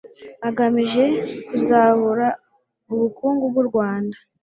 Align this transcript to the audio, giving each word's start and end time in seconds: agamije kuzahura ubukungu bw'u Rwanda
agamije 0.49 1.03
kuzahura 1.47 2.27
ubukungu 2.93 3.43
bw'u 3.51 3.65
Rwanda 3.69 4.17